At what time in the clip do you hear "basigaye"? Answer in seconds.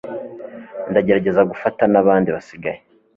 2.35-2.79